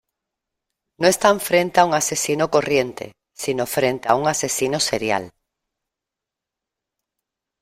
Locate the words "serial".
4.79-5.31